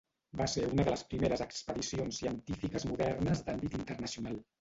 Va 0.39 0.45
ser 0.51 0.61
una 0.69 0.85
de 0.85 0.93
les 0.93 1.03
primeres 1.11 1.43
expedicions 1.45 2.21
científiques 2.21 2.87
modernes 2.93 3.45
d'àmbit 3.51 3.77
internacional. 3.81 4.41